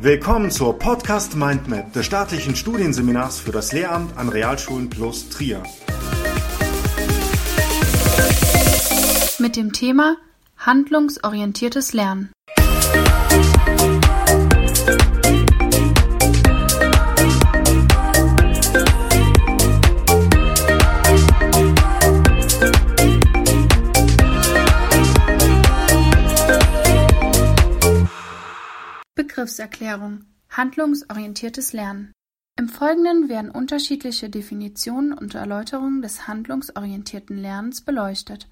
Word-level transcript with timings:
Willkommen 0.00 0.52
zur 0.52 0.78
Podcast 0.78 1.34
Mindmap 1.34 1.92
des 1.92 2.06
staatlichen 2.06 2.54
Studienseminars 2.54 3.40
für 3.40 3.50
das 3.50 3.72
Lehramt 3.72 4.16
an 4.16 4.28
Realschulen 4.28 4.88
plus 4.88 5.28
Trier. 5.28 5.60
Mit 9.40 9.56
dem 9.56 9.72
Thema 9.72 10.16
Handlungsorientiertes 10.56 11.94
Lernen. 11.94 12.30
Begriffserklärung. 29.38 30.24
Handlungsorientiertes 30.50 31.72
Lernen. 31.72 32.12
Im 32.58 32.68
Folgenden 32.68 33.28
werden 33.28 33.52
unterschiedliche 33.52 34.28
Definitionen 34.28 35.12
und 35.12 35.36
Erläuterungen 35.36 36.02
des 36.02 36.26
handlungsorientierten 36.26 37.36
Lernens 37.36 37.82
beleuchtet, 37.82 38.48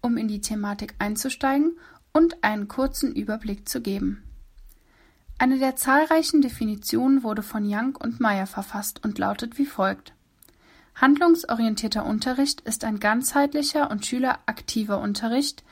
um 0.00 0.16
in 0.16 0.26
die 0.26 0.40
Thematik 0.40 0.96
einzusteigen 0.98 1.78
und 2.12 2.42
einen 2.42 2.66
kurzen 2.66 3.14
Überblick 3.14 3.68
zu 3.68 3.80
geben. 3.80 4.24
Eine 5.38 5.60
der 5.60 5.76
zahlreichen 5.76 6.42
Definitionen 6.42 7.22
wurde 7.22 7.44
von 7.44 7.62
Young 7.64 7.94
und 7.94 8.18
Meyer 8.18 8.48
verfasst 8.48 9.04
und 9.04 9.20
lautet 9.20 9.56
wie 9.56 9.66
folgt. 9.66 10.14
Handlungsorientierter 10.96 12.04
Unterricht 12.04 12.62
ist 12.62 12.82
ein 12.82 12.98
ganzheitlicher 12.98 13.88
und 13.88 14.04
schüleraktiver 14.04 14.98
Unterricht, 15.00 15.62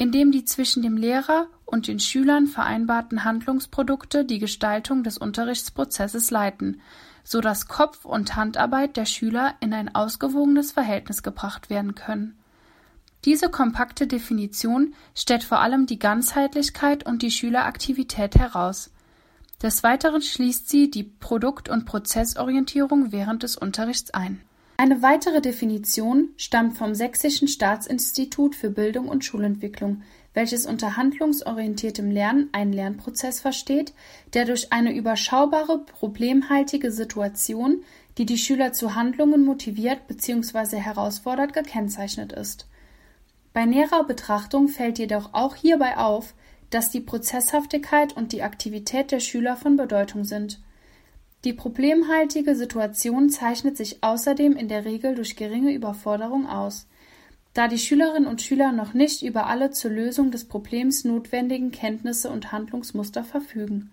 in 0.00 0.12
dem 0.12 0.32
die 0.32 0.46
zwischen 0.46 0.82
dem 0.82 0.96
Lehrer 0.96 1.46
und 1.66 1.86
den 1.86 2.00
Schülern 2.00 2.46
vereinbarten 2.46 3.22
Handlungsprodukte 3.22 4.24
die 4.24 4.38
Gestaltung 4.38 5.02
des 5.02 5.18
Unterrichtsprozesses 5.18 6.30
leiten, 6.30 6.80
so 7.22 7.42
dass 7.42 7.68
Kopf- 7.68 8.06
und 8.06 8.34
Handarbeit 8.34 8.96
der 8.96 9.04
Schüler 9.04 9.56
in 9.60 9.74
ein 9.74 9.94
ausgewogenes 9.94 10.72
Verhältnis 10.72 11.22
gebracht 11.22 11.68
werden 11.68 11.94
können. 11.94 12.38
Diese 13.26 13.50
kompakte 13.50 14.06
Definition 14.06 14.94
stellt 15.14 15.44
vor 15.44 15.60
allem 15.60 15.84
die 15.84 15.98
Ganzheitlichkeit 15.98 17.04
und 17.04 17.20
die 17.20 17.30
Schüleraktivität 17.30 18.36
heraus. 18.36 18.90
Des 19.62 19.82
Weiteren 19.82 20.22
schließt 20.22 20.66
sie 20.66 20.90
die 20.90 21.04
Produkt- 21.04 21.68
und 21.68 21.84
Prozessorientierung 21.84 23.12
während 23.12 23.42
des 23.42 23.54
Unterrichts 23.54 24.14
ein 24.14 24.40
eine 24.80 25.02
weitere 25.02 25.42
Definition 25.42 26.30
stammt 26.38 26.78
vom 26.78 26.94
Sächsischen 26.94 27.48
Staatsinstitut 27.48 28.54
für 28.54 28.70
Bildung 28.70 29.08
und 29.08 29.26
Schulentwicklung, 29.26 30.00
welches 30.32 30.64
unter 30.64 30.96
handlungsorientiertem 30.96 32.10
Lernen 32.10 32.48
einen 32.52 32.72
Lernprozess 32.72 33.42
versteht, 33.42 33.92
der 34.32 34.46
durch 34.46 34.72
eine 34.72 34.94
überschaubare, 34.94 35.84
problemhaltige 35.84 36.92
Situation, 36.92 37.82
die 38.16 38.24
die 38.24 38.38
Schüler 38.38 38.72
zu 38.72 38.94
Handlungen 38.94 39.44
motiviert 39.44 40.06
bzw. 40.08 40.78
herausfordert, 40.78 41.52
gekennzeichnet 41.52 42.32
ist. 42.32 42.66
Bei 43.52 43.66
näherer 43.66 44.04
Betrachtung 44.04 44.68
fällt 44.68 44.98
jedoch 44.98 45.34
auch 45.34 45.56
hierbei 45.56 45.98
auf, 45.98 46.32
dass 46.70 46.90
die 46.90 47.00
Prozesshaftigkeit 47.00 48.16
und 48.16 48.32
die 48.32 48.42
Aktivität 48.42 49.10
der 49.10 49.20
Schüler 49.20 49.56
von 49.56 49.76
Bedeutung 49.76 50.24
sind 50.24 50.58
die 51.44 51.54
problemhaltige 51.54 52.54
Situation 52.54 53.30
zeichnet 53.30 53.76
sich 53.76 54.02
außerdem 54.02 54.56
in 54.56 54.68
der 54.68 54.84
Regel 54.84 55.14
durch 55.14 55.36
geringe 55.36 55.72
Überforderung 55.72 56.46
aus, 56.46 56.86
da 57.54 57.66
die 57.66 57.78
Schülerinnen 57.78 58.28
und 58.28 58.42
Schüler 58.42 58.72
noch 58.72 58.92
nicht 58.92 59.22
über 59.22 59.46
alle 59.46 59.70
zur 59.70 59.90
Lösung 59.90 60.30
des 60.30 60.46
Problems 60.46 61.04
notwendigen 61.04 61.70
Kenntnisse 61.70 62.30
und 62.30 62.52
Handlungsmuster 62.52 63.24
verfügen. 63.24 63.90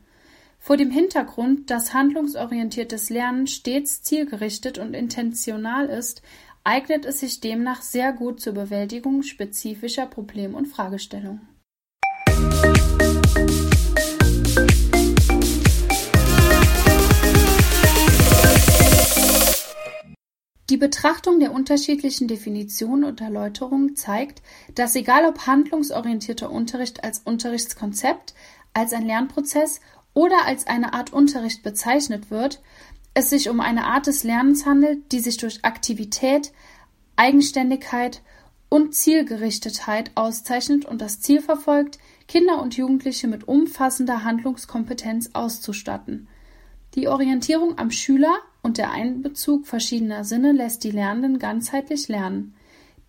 Vor 0.59 0.75
dem 0.75 0.91
Hintergrund, 0.91 1.69
dass 1.69 1.93
handlungsorientiertes 1.93 3.09
Lernen 3.09 3.47
stets 3.47 4.03
zielgerichtet 4.03 4.77
und 4.77 4.93
intentional 4.93 5.87
ist, 5.87 6.21
eignet 6.63 7.05
es 7.05 7.21
sich 7.21 7.39
demnach 7.39 7.81
sehr 7.81 8.11
gut 8.11 8.41
zur 8.41 8.53
Bewältigung 8.53 9.23
spezifischer 9.23 10.05
Problem- 10.05 10.55
und 10.55 10.67
Fragestellungen. 10.67 11.47
Die 20.77 20.79
Betrachtung 20.79 21.39
der 21.39 21.53
unterschiedlichen 21.53 22.27
Definitionen 22.27 23.03
und 23.03 23.19
Erläuterungen 23.19 23.95
zeigt, 23.95 24.43
dass 24.75 24.95
egal 24.95 25.25
ob 25.25 25.47
handlungsorientierter 25.47 26.51
Unterricht 26.51 27.03
als 27.03 27.17
Unterrichtskonzept, 27.17 28.35
als 28.75 28.93
ein 28.93 29.07
Lernprozess 29.07 29.81
oder 30.13 30.45
als 30.45 30.67
eine 30.67 30.93
Art 30.93 31.11
Unterricht 31.11 31.63
bezeichnet 31.63 32.29
wird, 32.29 32.61
es 33.15 33.31
sich 33.31 33.49
um 33.49 33.59
eine 33.59 33.85
Art 33.85 34.05
des 34.05 34.23
Lernens 34.23 34.67
handelt, 34.67 35.11
die 35.11 35.19
sich 35.19 35.37
durch 35.37 35.65
Aktivität, 35.65 36.51
Eigenständigkeit 37.15 38.21
und 38.69 38.93
Zielgerichtetheit 38.93 40.11
auszeichnet 40.13 40.85
und 40.85 41.01
das 41.01 41.21
Ziel 41.21 41.41
verfolgt, 41.41 41.97
Kinder 42.27 42.61
und 42.61 42.77
Jugendliche 42.77 43.27
mit 43.27 43.47
umfassender 43.47 44.23
Handlungskompetenz 44.23 45.31
auszustatten. 45.33 46.27
Die 46.93 47.07
Orientierung 47.07 47.79
am 47.79 47.89
Schüler 47.89 48.37
und 48.61 48.77
der 48.77 48.91
Einbezug 48.91 49.65
verschiedener 49.65 50.23
Sinne 50.23 50.51
lässt 50.51 50.83
die 50.83 50.91
Lernenden 50.91 51.39
ganzheitlich 51.39 52.07
lernen. 52.07 52.53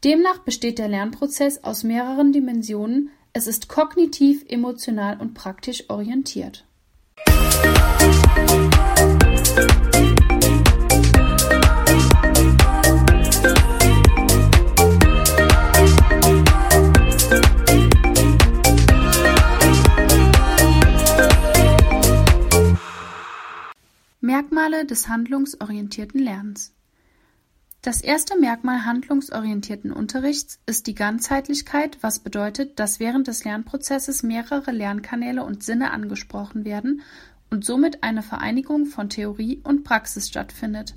Demnach 0.04 0.38
besteht 0.38 0.78
der 0.78 0.88
Lernprozess 0.88 1.64
aus 1.64 1.82
mehreren 1.82 2.32
Dimensionen, 2.32 3.10
es 3.32 3.46
ist 3.46 3.68
kognitiv, 3.68 4.44
emotional 4.48 5.20
und 5.20 5.34
praktisch 5.34 5.88
orientiert. 5.88 6.64
Merkmale 24.78 24.86
des 24.86 25.08
handlungsorientierten 25.08 26.20
Lernens 26.20 26.72
Das 27.82 28.00
erste 28.00 28.38
Merkmal 28.38 28.84
handlungsorientierten 28.84 29.92
Unterrichts 29.92 30.60
ist 30.66 30.86
die 30.86 30.94
Ganzheitlichkeit, 30.94 31.98
was 32.00 32.20
bedeutet, 32.20 32.78
dass 32.78 33.00
während 33.00 33.26
des 33.26 33.44
Lernprozesses 33.44 34.22
mehrere 34.22 34.70
Lernkanäle 34.70 35.42
und 35.42 35.64
Sinne 35.64 35.90
angesprochen 35.90 36.64
werden 36.64 37.02
und 37.50 37.64
somit 37.64 38.04
eine 38.04 38.22
Vereinigung 38.22 38.86
von 38.86 39.08
Theorie 39.08 39.60
und 39.64 39.82
Praxis 39.82 40.28
stattfindet. 40.28 40.94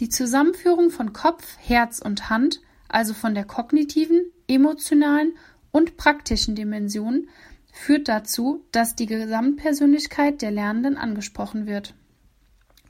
Die 0.00 0.08
Zusammenführung 0.08 0.90
von 0.90 1.12
Kopf, 1.12 1.58
Herz 1.58 1.98
und 1.98 2.30
Hand, 2.30 2.62
also 2.88 3.12
von 3.12 3.34
der 3.34 3.44
kognitiven, 3.44 4.22
emotionalen 4.48 5.34
und 5.70 5.98
praktischen 5.98 6.54
Dimension, 6.54 7.28
führt 7.72 8.08
dazu, 8.08 8.64
dass 8.72 8.94
die 8.94 9.06
Gesamtpersönlichkeit 9.06 10.40
der 10.40 10.50
Lernenden 10.50 10.96
angesprochen 10.96 11.66
wird 11.66 11.94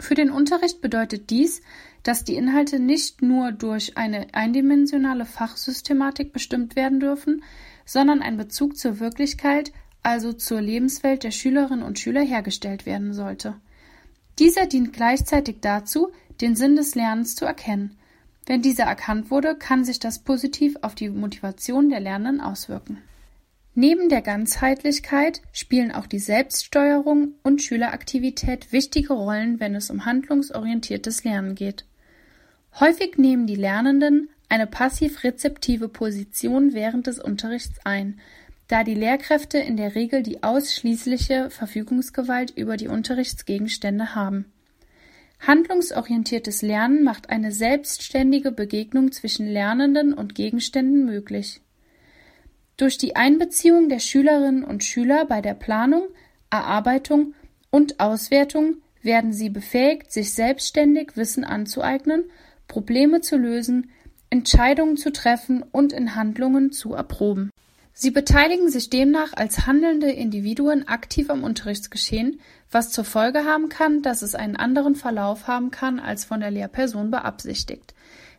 für 0.03 0.15
den 0.15 0.31
Unterricht 0.31 0.81
bedeutet 0.81 1.31
dies, 1.31 1.63
dass 2.03 2.25
die 2.25 2.35
Inhalte 2.35 2.81
nicht 2.81 3.23
nur 3.23 3.53
durch 3.53 3.97
eine 3.97 4.27
eindimensionale 4.33 5.25
Fachsystematik 5.25 6.33
bestimmt 6.33 6.75
werden 6.75 7.01
dürfen, 7.01 7.43
sondern 7.85 8.21
ein 8.23 8.37
Bezug 8.37 8.77
zur 8.77 9.01
Wirklichkeit, 9.01 9.73
also 10.03 10.33
zur 10.33 10.61
Lebenswelt 10.61 11.23
der 11.23 11.31
Schülerinnen 11.31 11.85
und 11.85 11.99
Schüler 11.99 12.23
hergestellt 12.23 12.87
werden 12.87 13.13
sollte. 13.13 13.55
Dieser 14.39 14.67
dient 14.67 14.93
gleichzeitig 14.93 15.59
dazu, 15.61 16.11
den 16.41 16.57
Sinn 16.57 16.75
des 16.75 16.95
Lernens 16.95 17.37
zu 17.37 17.45
erkennen. 17.45 17.97
Wenn 18.47 18.63
dieser 18.63 18.85
erkannt 18.85 19.31
wurde, 19.31 19.55
kann 19.55 19.85
sich 19.85 20.01
das 20.01 20.19
positiv 20.19 20.77
auf 20.83 20.97
die 20.97 21.11
Motivation 21.11 21.91
der 21.91 22.01
Lernenden 22.01 22.41
auswirken 22.41 22.99
Neben 23.75 24.11
der 24.11 24.21
Ganzheitlichkeit 24.21 25.41
spielen 25.53 25.93
auch 25.93 26.07
die 26.07 26.19
Selbststeuerung 26.19 27.37
und 27.43 27.63
Schüleraktivität 27.63 28.71
wichtige 28.71 29.15
Rollen, 29.15 29.61
wenn 29.61 29.75
es 29.75 29.89
um 29.89 30.05
handlungsorientiertes 30.05 31.25
Lernen 31.25 31.55
geht. 31.55 31.87
Häufig 32.79 33.17
nehmen 33.17 33.47
die 33.47 33.55
Lernenden 33.55 34.29
eine 34.51 34.67
passiv-rezeptive 34.67 35.89
Position 35.89 36.75
während 36.75 37.07
des 37.07 37.19
Unterrichts 37.19 37.79
ein, 37.85 38.21
da 38.69 38.85
die 38.85 38.95
Lehrkräfte 38.95 39.57
in 39.57 39.79
der 39.79 39.95
Regel 39.95 40.23
die 40.23 40.43
ausschließliche 40.43 41.49
Verfügungsgewalt 41.49 42.51
über 42.51 42.77
die 42.77 42.89
Unterrichtsgegenstände 42.89 44.15
haben. 44.15 44.53
Handlungsorientiertes 45.41 46.61
Lernen 46.61 47.03
macht 47.05 47.31
eine 47.31 47.53
selbstständige 47.53 48.53
Begegnung 48.53 49.13
zwischen 49.13 49.47
Lernenden 49.47 50.13
und 50.13 50.35
Gegenständen 50.35 51.07
möglich 51.07 51.63
durch 52.83 52.99
die 52.99 53.15
Einbeziehung 53.15 53.89
der 53.89 54.01
Schülerinnen 54.01 54.65
und 54.65 54.83
Schüler 54.83 55.25
bei 55.25 55.41
der 55.41 55.55
Planung, 55.55 56.09
Erarbeitung 56.51 57.35
und 57.71 58.01
Auswertung 58.01 58.79
werden 59.03 59.33
sie 59.33 59.51
befähigt, 59.51 60.11
sich 60.11 60.35
selbstständig 60.35 61.13
Wissen 61.17 61.45
anzueignen, 61.45 62.25
Probleme 62.67 63.21
zu 63.21 63.37
lösen, 63.37 63.93
Entscheidungen 64.31 64.97
zu 64.97 65.13
treffen 65.13 65.63
und 65.63 65.93
in 65.93 66.17
Handlungen 66.17 66.73
zu 66.73 66.93
erproben. 66.95 67.51
Sie 67.93 68.11
beteiligen 68.11 68.69
sich 68.69 68.91
demnach 68.91 69.33
als 69.35 69.65
handelnde 69.65 70.11
Individuen 70.11 70.89
aktiv 70.89 71.31
am 71.31 71.45
Unterrichtsgeschehen, 71.45 72.41
was 72.69 72.91
zur 72.91 73.05
Folge 73.05 73.45
haben 73.45 73.69
kann, 73.69 74.03
dass 74.03 74.23
es 74.23 74.35
einen 74.35 74.57
anderen 74.57 74.97
Verlauf 74.97 75.47
haben 75.47 75.71
kann 75.71 76.01
als 76.01 76.25
von 76.25 76.41
der 76.41 76.51
Lehrperson 76.51 77.13
beabsichtigt. 77.13 77.95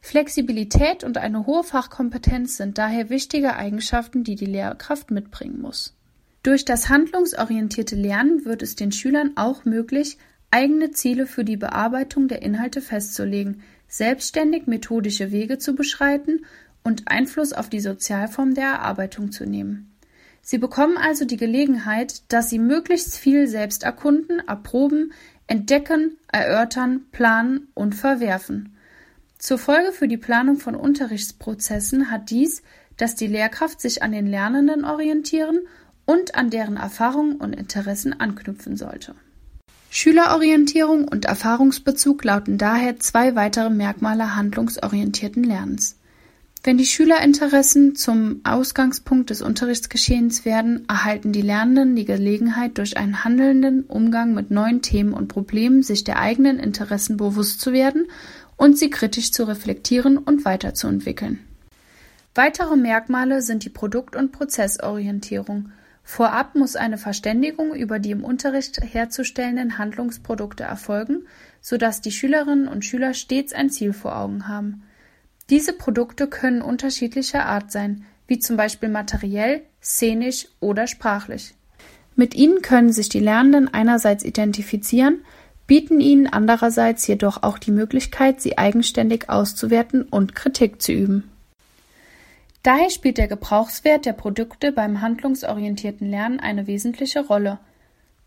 Flexibilität 0.06 1.06
und 1.06 1.18
eine 1.18 1.46
hohe 1.46 1.64
Fachkompetenz 1.64 2.58
sind 2.58 2.78
daher 2.78 3.10
wichtige 3.10 3.56
Eigenschaften, 3.56 4.26
die 4.26 4.36
die 4.36 4.46
Lehrkraft 4.46 5.12
mitbringen 5.12 5.62
muss. 5.62 5.96
Durch 6.44 6.66
das 6.66 6.90
handlungsorientierte 6.90 7.96
Lernen 7.96 8.44
wird 8.44 8.62
es 8.62 8.76
den 8.76 8.92
Schülern 8.92 9.32
auch 9.38 9.64
möglich, 9.64 10.18
eigene 10.52 10.92
Ziele 10.92 11.26
für 11.26 11.46
die 11.46 11.56
Bearbeitung 11.56 12.28
der 12.28 12.42
Inhalte 12.42 12.82
festzulegen, 12.82 13.64
selbstständig 13.88 14.68
methodische 14.68 15.32
Wege 15.32 15.58
zu 15.58 15.74
beschreiten 15.74 16.46
und 16.84 17.08
Einfluss 17.08 17.54
auf 17.54 17.70
die 17.70 17.80
Sozialform 17.80 18.56
der 18.56 18.66
Erarbeitung 18.66 19.32
zu 19.32 19.46
nehmen. 19.46 19.96
Sie 20.42 20.58
bekommen 20.58 20.98
also 20.98 21.24
die 21.24 21.38
Gelegenheit, 21.38 22.24
dass 22.28 22.50
sie 22.50 22.60
möglichst 22.60 23.18
viel 23.18 23.48
selbst 23.48 23.84
erkunden, 23.84 24.40
erproben, 24.46 25.14
entdecken, 25.48 26.18
erörtern, 26.30 27.06
planen 27.14 27.70
und 27.74 27.96
verwerfen. 27.96 28.74
Zur 29.44 29.58
Folge 29.58 29.92
für 29.92 30.08
die 30.08 30.16
Planung 30.16 30.56
von 30.56 30.74
Unterrichtsprozessen 30.74 32.10
hat 32.10 32.30
dies, 32.30 32.64
dass 32.96 33.16
die 33.16 33.28
Lehrkraft 33.28 33.82
sich 33.82 34.02
an 34.02 34.14
den 34.14 34.26
Lernenden 34.26 34.86
orientieren 34.86 35.60
und 36.06 36.36
an 36.36 36.50
deren 36.50 36.78
Erfahrungen 36.78 37.36
und 37.36 37.52
Interessen 37.52 38.18
anknüpfen 38.18 38.78
sollte. 38.78 39.16
Schülerorientierung 39.90 41.10
und 41.10 41.26
Erfahrungsbezug 41.26 42.24
lauten 42.24 42.58
daher 42.58 43.00
zwei 43.00 43.36
weitere 43.36 43.70
Merkmale 43.70 44.38
handlungsorientierten 44.38 45.44
Lernens. 45.44 45.98
Wenn 46.66 46.78
die 46.78 46.86
Schülerinteressen 46.86 47.98
zum 47.98 48.40
Ausgangspunkt 48.46 49.30
des 49.30 49.42
Unterrichtsgeschehens 49.42 50.46
werden, 50.46 50.86
erhalten 50.88 51.34
die 51.34 51.42
Lernenden 51.42 51.98
die 51.98 52.06
Gelegenheit, 52.06 52.78
durch 52.78 52.96
einen 52.96 53.26
handelnden 53.26 53.84
Umgang 53.84 54.34
mit 54.34 54.52
neuen 54.52 54.82
Themen 54.82 55.12
und 55.12 55.28
Problemen 55.28 55.84
sich 55.84 56.06
der 56.06 56.20
eigenen 56.20 56.60
Interessen 56.60 57.18
bewusst 57.18 57.60
zu 57.60 57.74
werden 57.74 58.06
und 58.64 58.78
sie 58.78 58.90
kritisch 58.90 59.34
zu 59.34 59.44
reflektieren 59.44 60.18
und 60.18 60.46
weiterzuentwickeln. 60.46 61.40
Weitere 62.34 62.78
Merkmale 62.78 63.42
sind 63.42 63.66
die 63.66 63.70
Produkt- 63.70 64.16
und 64.16 64.32
Prozessorientierung. 64.32 65.74
Vorab 66.02 66.56
muss 66.56 66.78
eine 66.78 66.98
Verständigung 66.98 67.76
über 67.76 68.00
die 68.00 68.12
im 68.12 68.24
Unterricht 68.24 68.80
herzustellenden 68.82 69.78
Handlungsprodukte 69.78 70.64
erfolgen, 70.64 71.28
sodass 71.60 72.00
die 72.00 72.14
Schülerinnen 72.14 72.70
und 72.70 72.86
Schüler 72.86 73.14
stets 73.14 73.52
ein 73.52 73.70
Ziel 73.70 73.92
vor 73.92 74.16
Augen 74.18 74.48
haben. 74.48 74.84
Diese 75.50 75.74
Produkte 75.74 76.28
können 76.28 76.62
unterschiedlicher 76.62 77.46
Art 77.46 77.70
sein, 77.70 78.06
wie 78.28 78.40
zum 78.40 78.56
Beispiel 78.56 78.88
materiell, 78.88 79.64
szenisch 79.82 80.48
oder 80.62 80.88
sprachlich. 80.88 81.54
Mit 82.16 82.34
ihnen 82.34 82.62
können 82.62 82.94
sich 82.94 83.10
die 83.10 83.20
Lernenden 83.20 83.74
einerseits 83.74 84.24
identifizieren, 84.24 85.20
bieten 85.74 86.00
ihnen 86.00 86.28
andererseits 86.28 87.08
jedoch 87.08 87.42
auch 87.42 87.58
die 87.58 87.72
Möglichkeit, 87.72 88.40
sie 88.40 88.60
eigenständig 88.60 89.32
auszuwerten 89.32 90.04
und 90.04 90.36
Kritik 90.36 90.84
zu 90.84 90.92
üben. 90.92 91.32
Daher 92.62 92.92
spielt 92.92 93.18
der 93.18 93.28
Gebrauchswert 93.28 94.06
der 94.06 94.14
Produkte 94.14 94.72
beim 94.72 95.02
handlungsorientierten 95.02 96.08
Lernen 96.08 96.40
eine 96.40 96.68
wesentliche 96.68 97.26
Rolle. 97.26 97.58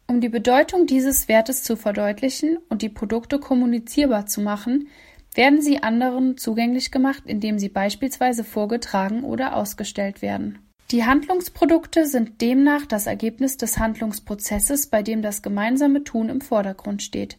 Um 0.08 0.20
die 0.20 0.28
Bedeutung 0.28 0.88
dieses 0.88 1.28
Wertes 1.28 1.62
zu 1.62 1.76
verdeutlichen 1.76 2.58
und 2.68 2.82
die 2.82 2.88
Produkte 2.88 3.38
kommunizierbar 3.38 4.26
zu 4.26 4.40
machen, 4.40 4.88
werden 5.36 5.62
sie 5.62 5.84
anderen 5.84 6.36
zugänglich 6.38 6.90
gemacht, 6.90 7.22
indem 7.26 7.60
sie 7.60 7.68
beispielsweise 7.68 8.42
vorgetragen 8.42 9.22
oder 9.22 9.54
ausgestellt 9.54 10.20
werden. 10.20 10.65
Die 10.92 11.04
Handlungsprodukte 11.04 12.06
sind 12.06 12.40
demnach 12.40 12.86
das 12.86 13.08
Ergebnis 13.08 13.56
des 13.56 13.76
Handlungsprozesses, 13.78 14.86
bei 14.86 15.02
dem 15.02 15.20
das 15.20 15.42
gemeinsame 15.42 16.04
Tun 16.04 16.28
im 16.28 16.40
Vordergrund 16.40 17.02
steht. 17.02 17.38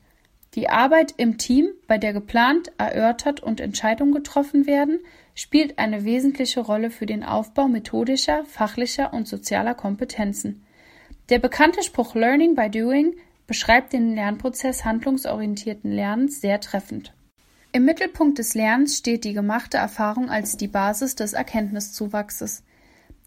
Die 0.56 0.70
Arbeit 0.70 1.14
im 1.16 1.38
Team, 1.38 1.70
bei 1.88 1.98
der 1.98 2.12
geplant, 2.12 2.74
erörtert 2.78 3.42
und 3.42 3.62
Entscheidungen 3.62 4.12
getroffen 4.12 4.68
werden, 4.68 5.00
spielt 5.34 5.80
eine 5.80 6.04
wesentliche 6.04 6.60
Rolle 6.60 6.90
für 6.90 7.06
den 7.06 7.24
Aufbau 7.24 7.70
methodischer, 7.70 8.44
fachlicher 8.44 9.14
und 9.14 9.30
sozialer 9.30 9.76
Kompetenzen. 9.76 10.66
Der 11.30 11.40
bekannte 11.40 11.84
Spruch 11.84 12.16
Learning 12.16 12.54
by 12.54 12.70
Doing 12.70 13.16
beschreibt 13.46 13.94
den 13.94 14.14
Lernprozess 14.14 14.84
handlungsorientierten 14.84 15.92
Lernens 15.92 16.42
sehr 16.42 16.60
treffend. 16.60 17.14
Im 17.72 17.86
Mittelpunkt 17.86 18.40
des 18.40 18.56
Lernens 18.56 18.98
steht 18.98 19.24
die 19.24 19.34
gemachte 19.34 19.78
Erfahrung 19.78 20.30
als 20.30 20.58
die 20.58 20.68
Basis 20.68 21.16
des 21.16 21.32
Erkenntniszuwachses. 21.32 22.64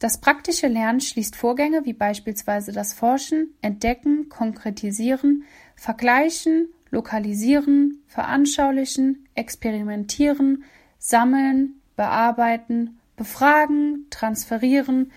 Das 0.00 0.18
praktische 0.18 0.66
Lernen 0.66 1.00
schließt 1.00 1.36
Vorgänge 1.36 1.84
wie 1.84 1.92
beispielsweise 1.92 2.72
das 2.72 2.92
Forschen, 2.92 3.54
Entdecken, 3.62 4.28
Konkretisieren, 4.28 5.44
Vergleichen, 5.76 6.68
Lokalisieren, 6.90 8.02
Veranschaulichen, 8.08 9.28
Experimentieren, 9.36 10.64
Sammeln, 10.98 11.80
Bearbeiten, 11.94 12.98
Befragen, 13.16 14.06
Transferieren, 14.10 15.12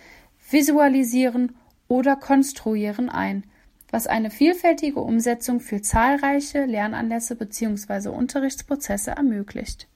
Visualisieren 0.52 1.56
oder 1.88 2.16
Konstruieren 2.16 3.10
ein 3.10 3.46
was 3.94 4.08
eine 4.08 4.32
vielfältige 4.32 5.00
Umsetzung 5.02 5.60
für 5.60 5.84
zahlreiche 5.84 6.66
Lernanlässe 6.66 7.36
bzw. 7.36 8.10
Unterrichtsprozesse 8.10 9.12
ermöglicht. 9.12 9.88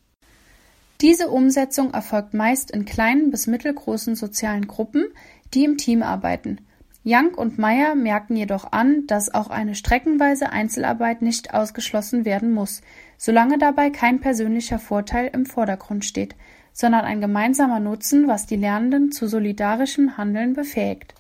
Diese 1.02 1.30
Umsetzung 1.30 1.94
erfolgt 1.94 2.34
meist 2.34 2.72
in 2.72 2.86
kleinen 2.86 3.30
bis 3.30 3.46
mittelgroßen 3.46 4.16
sozialen 4.16 4.68
Gruppen, 4.68 5.06
die 5.54 5.64
im 5.64 5.78
Team 5.78 6.02
arbeiten. 6.02 6.60
Young 7.06 7.36
und 7.36 7.58
Meyer 7.58 7.96
merken 7.96 8.36
jedoch 8.36 8.72
an, 8.72 9.08
dass 9.08 9.34
auch 9.34 9.50
eine 9.50 9.76
streckenweise 9.76 10.50
Einzelarbeit 10.50 11.22
nicht 11.22 11.54
ausgeschlossen 11.54 12.26
werden 12.26 12.52
muss, 12.52 12.82
solange 13.18 13.58
dabei 13.58 13.92
kein 13.92 14.20
persönlicher 14.20 14.80
Vorteil 14.80 15.30
im 15.34 15.46
Vordergrund 15.46 16.04
steht, 16.04 16.36
sondern 16.74 17.06
ein 17.06 17.22
gemeinsamer 17.22 17.80
Nutzen, 17.80 18.28
was 18.28 18.46
die 18.46 18.58
Lernenden 18.58 19.12
zu 19.12 19.28
solidarischem 19.28 20.18
Handeln 20.18 20.54
befähigt. 20.54 21.14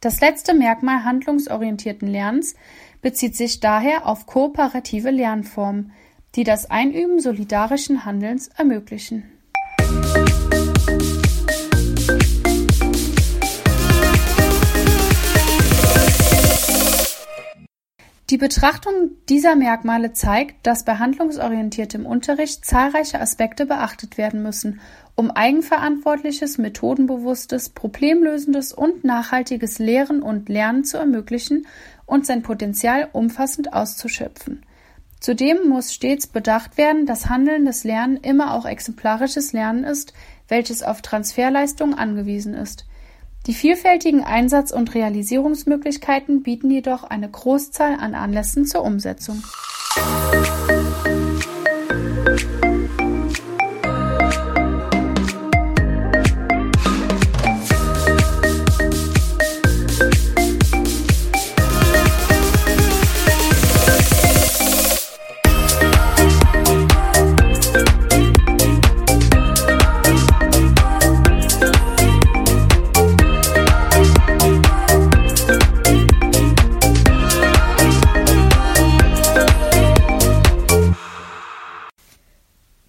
Das 0.00 0.20
letzte 0.20 0.54
Merkmal 0.54 1.04
handlungsorientierten 1.04 2.06
Lernens 2.06 2.54
bezieht 3.02 3.34
sich 3.34 3.58
daher 3.58 4.06
auf 4.06 4.26
kooperative 4.26 5.10
Lernformen, 5.10 5.92
die 6.34 6.44
das 6.44 6.70
Einüben 6.70 7.20
solidarischen 7.20 8.04
Handelns 8.04 8.48
ermöglichen. 8.48 9.24
Die 18.30 18.36
Betrachtung 18.36 19.12
dieser 19.30 19.56
Merkmale 19.56 20.12
zeigt, 20.12 20.66
dass 20.66 20.84
bei 20.84 20.96
handlungsorientiertem 20.96 22.04
Unterricht 22.04 22.62
zahlreiche 22.62 23.18
Aspekte 23.22 23.64
beachtet 23.64 24.18
werden 24.18 24.42
müssen, 24.42 24.80
um 25.14 25.30
eigenverantwortliches, 25.30 26.58
methodenbewusstes, 26.58 27.70
problemlösendes 27.70 28.74
und 28.74 29.02
nachhaltiges 29.02 29.78
Lehren 29.78 30.22
und 30.22 30.50
Lernen 30.50 30.84
zu 30.84 30.98
ermöglichen 30.98 31.66
und 32.04 32.26
sein 32.26 32.42
Potenzial 32.42 33.08
umfassend 33.12 33.72
auszuschöpfen. 33.72 34.62
Zudem 35.20 35.68
muss 35.68 35.92
stets 35.92 36.26
bedacht 36.26 36.78
werden, 36.78 37.06
dass 37.06 37.28
handelndes 37.28 37.84
Lernen 37.84 38.16
immer 38.16 38.54
auch 38.54 38.66
exemplarisches 38.66 39.52
Lernen 39.52 39.84
ist, 39.84 40.12
welches 40.46 40.82
auf 40.82 41.02
Transferleistung 41.02 41.94
angewiesen 41.94 42.54
ist. 42.54 42.86
Die 43.46 43.54
vielfältigen 43.54 44.24
Einsatz- 44.24 44.72
und 44.72 44.94
Realisierungsmöglichkeiten 44.94 46.42
bieten 46.42 46.70
jedoch 46.70 47.04
eine 47.04 47.30
Großzahl 47.30 47.94
an 47.98 48.14
Anlässen 48.14 48.66
zur 48.66 48.84
Umsetzung. 48.84 49.42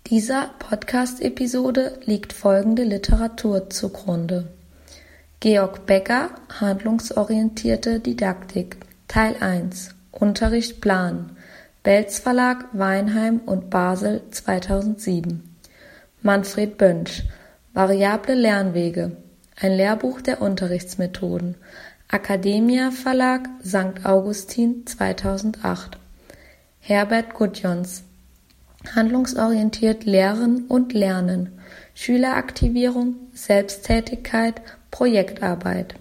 Dieser 0.10 0.50
Podcast-Episode 0.58 2.00
liegt 2.06 2.34
folgende 2.34 2.84
Literatur 2.84 3.70
zugrunde: 3.70 4.48
Georg 5.40 5.86
Becker 5.86 6.32
Handlungsorientierte 6.60 8.00
Didaktik 8.00 8.78
Teil 9.08 9.36
1 9.40 9.94
Unterricht 10.12 10.82
planen 10.82 11.38
Belz 11.84 12.18
Verlag 12.18 12.66
Weinheim 12.74 13.42
und 13.46 13.70
Basel 13.70 14.24
2007 14.32 15.44
Manfred 16.24 16.80
Bönsch 16.80 17.24
Variable 17.74 18.34
Lernwege 18.34 19.16
ein 19.62 19.74
Lehrbuch 19.74 20.22
der 20.22 20.42
Unterrichtsmethoden. 20.42 21.56
Academia 22.12 22.90
Verlag, 22.90 23.48
St. 23.64 24.06
Augustin 24.06 24.88
2008. 24.88 25.98
Herbert 26.80 27.36
Gudjons. 27.36 28.06
Handlungsorientiert 28.96 30.06
Lehren 30.06 30.66
und 30.68 30.94
Lernen. 30.94 31.60
Schüleraktivierung, 31.94 33.16
Selbsttätigkeit, 33.34 34.62
Projektarbeit. 34.90 35.96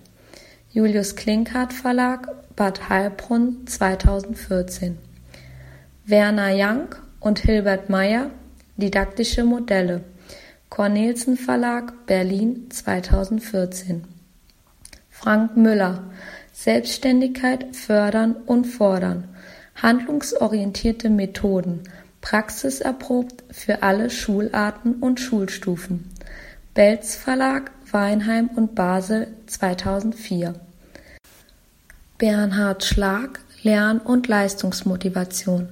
Julius 0.70 1.16
Klinkhardt 1.16 1.72
Verlag, 1.72 2.28
Bad 2.54 2.88
Heilbrunn 2.88 3.66
2014. 3.66 4.98
Werner 6.06 6.52
Young 6.54 6.94
und 7.20 7.40
Hilbert 7.40 7.90
Meyer, 7.90 8.30
Didaktische 8.76 9.42
Modelle. 9.42 10.04
Cornelsen 10.70 11.36
Verlag, 11.36 12.06
Berlin 12.06 12.70
2014. 12.70 14.04
Frank 15.10 15.56
Müller, 15.56 16.04
Selbstständigkeit 16.52 17.74
fördern 17.74 18.36
und 18.46 18.66
fordern. 18.66 19.24
Handlungsorientierte 19.74 21.10
Methoden, 21.10 21.82
praxiserprobt 22.20 23.44
für 23.50 23.82
alle 23.82 24.10
Schularten 24.10 24.94
und 24.94 25.20
Schulstufen. 25.20 26.10
Belz 26.74 27.16
Verlag, 27.16 27.70
Weinheim 27.90 28.48
und 28.48 28.74
Basel 28.74 29.28
2004. 29.46 30.54
Bernhard 32.18 32.84
Schlag, 32.84 33.40
Lern- 33.62 34.00
und 34.00 34.28
Leistungsmotivation. 34.28 35.70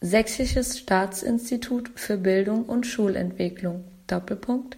Sächsisches 0.00 0.80
Staatsinstitut 0.80 1.92
für 1.94 2.16
Bildung 2.16 2.64
und 2.64 2.84
Schulentwicklung. 2.84 3.84
Doppelpunkt. 4.08 4.76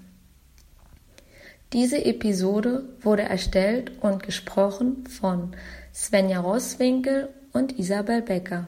Diese 1.73 2.05
Episode 2.05 2.83
wurde 3.01 3.23
erstellt 3.23 3.93
und 4.01 4.21
gesprochen 4.21 5.07
von 5.07 5.55
Svenja 5.91 6.39
Rosswinkel 6.39 7.29
und 7.51 7.79
Isabel 7.79 8.21
Becker. 8.21 8.67